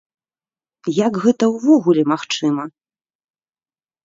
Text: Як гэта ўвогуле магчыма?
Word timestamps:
Як 1.07 1.13
гэта 1.25 1.49
ўвогуле 1.57 2.03
магчыма? 2.13 2.63